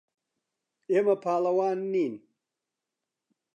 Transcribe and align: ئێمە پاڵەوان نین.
ئێمە 0.91 1.15
پاڵەوان 1.23 1.79
نین. 1.93 2.13